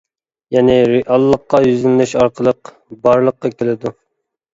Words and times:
يەنى 0.53 0.77
رېئاللىققا 0.91 1.59
يۈزلىنىش 1.65 2.13
ئارقىلىق 2.21 2.73
بارلىققا 3.05 3.53
كېلىدۇ. 3.53 3.93